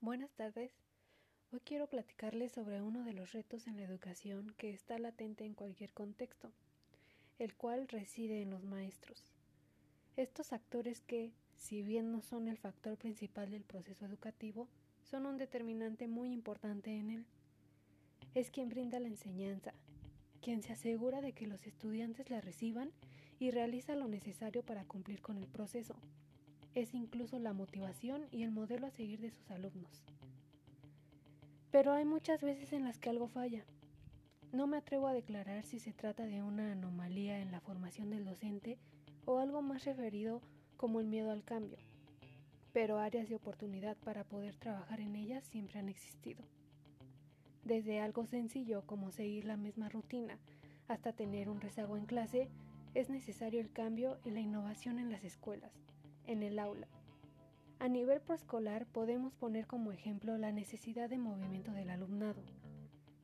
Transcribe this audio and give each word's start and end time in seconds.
Buenas 0.00 0.30
tardes. 0.30 0.70
Hoy 1.50 1.58
quiero 1.64 1.88
platicarles 1.88 2.52
sobre 2.52 2.80
uno 2.80 3.02
de 3.02 3.12
los 3.12 3.32
retos 3.32 3.66
en 3.66 3.76
la 3.76 3.82
educación 3.82 4.54
que 4.56 4.70
está 4.70 4.96
latente 4.96 5.44
en 5.44 5.54
cualquier 5.54 5.92
contexto, 5.92 6.52
el 7.40 7.56
cual 7.56 7.88
reside 7.88 8.40
en 8.40 8.50
los 8.50 8.62
maestros. 8.62 9.20
Estos 10.16 10.52
actores 10.52 11.00
que, 11.00 11.32
si 11.56 11.82
bien 11.82 12.12
no 12.12 12.22
son 12.22 12.46
el 12.46 12.58
factor 12.58 12.96
principal 12.96 13.50
del 13.50 13.64
proceso 13.64 14.06
educativo, 14.06 14.68
son 15.02 15.26
un 15.26 15.36
determinante 15.36 16.06
muy 16.06 16.32
importante 16.32 16.96
en 16.96 17.10
él. 17.10 17.26
Es 18.36 18.52
quien 18.52 18.68
brinda 18.68 19.00
la 19.00 19.08
enseñanza, 19.08 19.74
quien 20.40 20.62
se 20.62 20.74
asegura 20.74 21.20
de 21.20 21.32
que 21.32 21.48
los 21.48 21.66
estudiantes 21.66 22.30
la 22.30 22.40
reciban 22.40 22.92
y 23.40 23.50
realiza 23.50 23.96
lo 23.96 24.06
necesario 24.06 24.62
para 24.62 24.84
cumplir 24.84 25.20
con 25.20 25.38
el 25.38 25.48
proceso 25.48 25.96
es 26.74 26.94
incluso 26.94 27.38
la 27.38 27.52
motivación 27.52 28.26
y 28.30 28.42
el 28.42 28.50
modelo 28.50 28.86
a 28.86 28.90
seguir 28.90 29.20
de 29.20 29.30
sus 29.30 29.50
alumnos. 29.50 30.04
Pero 31.70 31.92
hay 31.92 32.04
muchas 32.04 32.42
veces 32.42 32.72
en 32.72 32.84
las 32.84 32.98
que 32.98 33.10
algo 33.10 33.28
falla. 33.28 33.64
No 34.52 34.66
me 34.66 34.78
atrevo 34.78 35.06
a 35.06 35.12
declarar 35.12 35.64
si 35.64 35.78
se 35.78 35.92
trata 35.92 36.24
de 36.24 36.42
una 36.42 36.72
anomalía 36.72 37.40
en 37.40 37.50
la 37.50 37.60
formación 37.60 38.10
del 38.10 38.24
docente 38.24 38.78
o 39.26 39.38
algo 39.38 39.60
más 39.60 39.84
referido 39.84 40.40
como 40.76 41.00
el 41.00 41.06
miedo 41.06 41.30
al 41.30 41.44
cambio, 41.44 41.78
pero 42.72 42.98
áreas 42.98 43.28
de 43.28 43.34
oportunidad 43.34 43.96
para 43.98 44.24
poder 44.24 44.56
trabajar 44.56 45.00
en 45.00 45.16
ellas 45.16 45.44
siempre 45.44 45.78
han 45.78 45.88
existido. 45.88 46.42
Desde 47.64 48.00
algo 48.00 48.24
sencillo 48.24 48.86
como 48.86 49.10
seguir 49.10 49.44
la 49.44 49.58
misma 49.58 49.90
rutina 49.90 50.38
hasta 50.86 51.12
tener 51.12 51.50
un 51.50 51.60
rezago 51.60 51.98
en 51.98 52.06
clase, 52.06 52.48
es 52.94 53.10
necesario 53.10 53.60
el 53.60 53.70
cambio 53.70 54.18
y 54.24 54.30
la 54.30 54.40
innovación 54.40 54.98
en 54.98 55.12
las 55.12 55.22
escuelas 55.24 55.70
en 56.28 56.44
el 56.44 56.60
aula. 56.60 56.86
A 57.80 57.88
nivel 57.88 58.20
preescolar 58.20 58.86
podemos 58.86 59.34
poner 59.34 59.66
como 59.66 59.92
ejemplo 59.92 60.38
la 60.38 60.52
necesidad 60.52 61.10
de 61.10 61.18
movimiento 61.18 61.72
del 61.72 61.90
alumnado. 61.90 62.42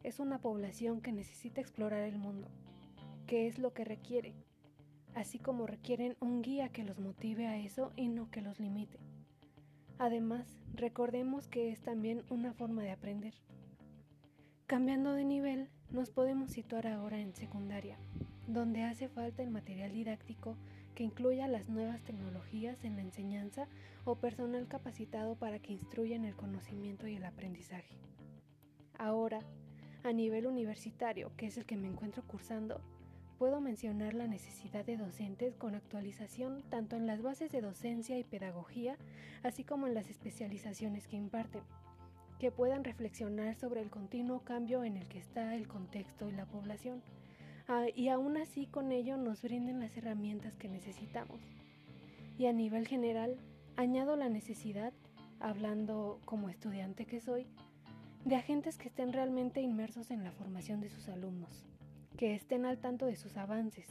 Es 0.02 0.18
una 0.18 0.40
población 0.40 1.00
que 1.00 1.12
necesita 1.12 1.60
explorar 1.60 2.02
el 2.02 2.18
mundo, 2.18 2.48
que 3.26 3.46
es 3.46 3.58
lo 3.58 3.72
que 3.72 3.84
requiere, 3.84 4.34
así 5.14 5.38
como 5.38 5.66
requieren 5.66 6.16
un 6.20 6.42
guía 6.42 6.68
que 6.68 6.84
los 6.84 6.98
motive 6.98 7.46
a 7.46 7.58
eso 7.58 7.92
y 7.96 8.08
no 8.08 8.30
que 8.30 8.42
los 8.42 8.58
limite. 8.58 8.98
Además, 9.98 10.58
recordemos 10.74 11.46
que 11.46 11.70
es 11.70 11.80
también 11.80 12.24
una 12.30 12.52
forma 12.52 12.82
de 12.82 12.90
aprender. 12.90 13.34
Cambiando 14.66 15.12
de 15.12 15.24
nivel, 15.24 15.68
nos 15.90 16.10
podemos 16.10 16.50
situar 16.50 16.86
ahora 16.86 17.20
en 17.20 17.34
secundaria, 17.34 17.98
donde 18.54 18.84
hace 18.84 19.08
falta 19.08 19.42
el 19.42 19.50
material 19.50 19.92
didáctico 19.92 20.56
que 20.94 21.02
incluya 21.02 21.48
las 21.48 21.68
nuevas 21.68 22.02
tecnologías 22.02 22.84
en 22.84 22.96
la 22.96 23.02
enseñanza 23.02 23.66
o 24.04 24.14
personal 24.14 24.68
capacitado 24.68 25.34
para 25.34 25.58
que 25.58 25.72
instruyan 25.72 26.24
el 26.24 26.36
conocimiento 26.36 27.06
y 27.08 27.16
el 27.16 27.24
aprendizaje. 27.24 27.98
Ahora, 28.96 29.40
a 30.04 30.12
nivel 30.12 30.46
universitario, 30.46 31.32
que 31.36 31.46
es 31.46 31.58
el 31.58 31.66
que 31.66 31.76
me 31.76 31.88
encuentro 31.88 32.22
cursando, 32.26 32.80
puedo 33.38 33.60
mencionar 33.60 34.14
la 34.14 34.28
necesidad 34.28 34.84
de 34.84 34.96
docentes 34.96 35.56
con 35.56 35.74
actualización 35.74 36.62
tanto 36.70 36.96
en 36.96 37.06
las 37.06 37.22
bases 37.22 37.50
de 37.50 37.60
docencia 37.60 38.18
y 38.18 38.24
pedagogía, 38.24 38.96
así 39.42 39.64
como 39.64 39.88
en 39.88 39.94
las 39.94 40.08
especializaciones 40.08 41.08
que 41.08 41.16
imparten, 41.16 41.62
que 42.38 42.52
puedan 42.52 42.84
reflexionar 42.84 43.56
sobre 43.56 43.80
el 43.80 43.90
continuo 43.90 44.40
cambio 44.40 44.84
en 44.84 44.96
el 44.96 45.08
que 45.08 45.18
está 45.18 45.56
el 45.56 45.66
contexto 45.66 46.28
y 46.28 46.32
la 46.32 46.46
población 46.46 47.02
Ah, 47.66 47.86
y 47.94 48.08
aún 48.08 48.36
así 48.36 48.66
con 48.66 48.92
ello 48.92 49.16
nos 49.16 49.42
brinden 49.42 49.80
las 49.80 49.96
herramientas 49.96 50.56
que 50.56 50.68
necesitamos. 50.68 51.40
Y 52.38 52.46
a 52.46 52.52
nivel 52.52 52.86
general, 52.86 53.36
añado 53.76 54.16
la 54.16 54.28
necesidad, 54.28 54.92
hablando 55.40 56.20
como 56.24 56.48
estudiante 56.48 57.06
que 57.06 57.20
soy, 57.20 57.46
de 58.24 58.36
agentes 58.36 58.76
que 58.76 58.88
estén 58.88 59.12
realmente 59.12 59.60
inmersos 59.60 60.10
en 60.10 60.24
la 60.24 60.32
formación 60.32 60.80
de 60.80 60.90
sus 60.90 61.08
alumnos, 61.08 61.64
que 62.16 62.34
estén 62.34 62.66
al 62.66 62.78
tanto 62.78 63.06
de 63.06 63.16
sus 63.16 63.36
avances, 63.36 63.86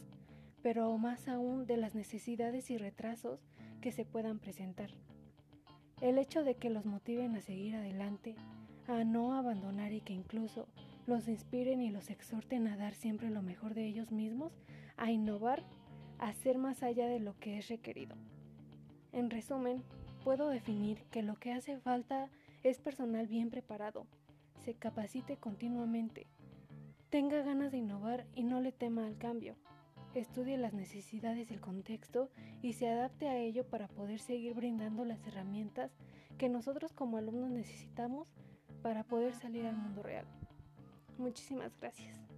pero 0.62 0.95
más 0.97 1.28
aún 1.28 1.66
de 1.66 1.78
las 1.78 1.95
necesidades 1.95 2.69
y 2.69 2.78
retrasos 2.78 3.39
que 3.81 3.91
se 3.91 4.06
puedan 4.06 4.39
presentar. 4.39 4.91
El 6.01 6.17
hecho 6.17 6.44
de 6.44 6.56
que 6.56 6.69
los 6.69 6.85
motiven 6.85 7.35
a 7.35 7.41
seguir 7.41 7.75
adelante, 7.75 8.35
a 8.88 9.03
no 9.03 9.33
abandonar 9.33 9.94
y 9.94 10.01
que 10.01 10.13
incluso 10.13 10.67
los 11.05 11.27
inspiren 11.27 11.81
y 11.81 11.89
los 11.89 12.09
exhorten 12.09 12.67
a 12.67 12.77
dar 12.77 12.93
siempre 12.93 13.29
lo 13.29 13.41
mejor 13.41 13.73
de 13.73 13.85
ellos 13.85 14.11
mismos, 14.11 14.53
a 14.97 15.11
innovar, 15.11 15.63
a 16.19 16.33
ser 16.33 16.57
más 16.57 16.83
allá 16.83 17.07
de 17.07 17.19
lo 17.19 17.37
que 17.39 17.57
es 17.57 17.67
requerido. 17.67 18.15
En 19.11 19.29
resumen, 19.29 19.83
puedo 20.23 20.49
definir 20.49 21.03
que 21.11 21.21
lo 21.21 21.35
que 21.35 21.51
hace 21.51 21.77
falta 21.79 22.29
es 22.63 22.79
personal 22.79 23.27
bien 23.27 23.49
preparado, 23.49 24.07
se 24.63 24.73
capacite 24.73 25.37
continuamente, 25.37 26.27
tenga 27.09 27.41
ganas 27.41 27.71
de 27.71 27.79
innovar 27.79 28.25
y 28.33 28.43
no 28.43 28.61
le 28.61 28.71
tema 28.71 29.05
al 29.05 29.17
cambio, 29.17 29.55
estudie 30.15 30.57
las 30.57 30.73
necesidades 30.73 31.49
del 31.49 31.59
contexto 31.59 32.29
y 32.61 32.73
se 32.73 32.89
adapte 32.89 33.27
a 33.27 33.37
ello 33.37 33.67
para 33.67 33.87
poder 33.87 34.19
seguir 34.19 34.53
brindando 34.53 35.05
las 35.05 35.25
herramientas 35.27 35.91
que 36.37 36.49
nosotros 36.49 36.93
como 36.93 37.17
alumnos 37.17 37.51
necesitamos 37.51 38.27
para 38.81 39.03
poder 39.03 39.33
salir 39.35 39.65
al 39.65 39.77
mundo 39.77 40.03
real. 40.03 40.25
Muchísimas 41.18 41.72
gracias. 41.79 42.32